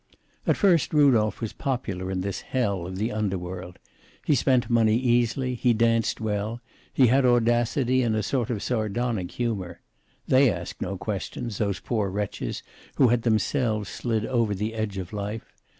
At 0.47 0.57
first 0.57 0.95
Rudolph 0.95 1.41
was 1.41 1.53
popular 1.53 2.09
in 2.09 2.21
this 2.21 2.41
hell 2.41 2.87
of 2.87 2.95
the 2.97 3.11
underworld. 3.11 3.77
He 4.25 4.33
spent 4.33 4.67
money 4.67 4.97
easily, 4.97 5.53
he 5.53 5.73
danced 5.75 6.19
well, 6.19 6.59
he 6.91 7.05
had 7.05 7.23
audacity 7.23 8.01
and 8.01 8.15
a 8.15 8.23
sort 8.23 8.49
of 8.49 8.63
sardonic 8.63 9.29
humor. 9.33 9.81
They 10.27 10.51
asked 10.51 10.81
no 10.81 10.97
questions, 10.97 11.59
those 11.59 11.79
poor 11.79 12.09
wretches 12.09 12.63
who 12.95 13.09
had 13.09 13.21
themselves 13.21 13.89
slid 13.89 14.25
over 14.25 14.55
the 14.55 14.73
edge 14.73 14.97
of 14.97 15.13
life. 15.13 15.53